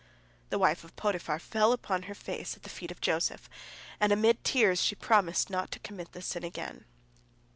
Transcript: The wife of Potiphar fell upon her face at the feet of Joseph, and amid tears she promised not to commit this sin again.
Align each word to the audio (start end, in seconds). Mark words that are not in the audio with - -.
The 0.49 0.57
wife 0.57 0.83
of 0.83 0.95
Potiphar 0.95 1.37
fell 1.37 1.73
upon 1.73 2.01
her 2.09 2.15
face 2.15 2.55
at 2.57 2.63
the 2.63 2.71
feet 2.71 2.89
of 2.89 3.01
Joseph, 3.01 3.47
and 3.99 4.11
amid 4.11 4.43
tears 4.43 4.81
she 4.81 4.95
promised 4.95 5.51
not 5.51 5.69
to 5.73 5.79
commit 5.79 6.13
this 6.13 6.25
sin 6.25 6.43
again. 6.43 6.85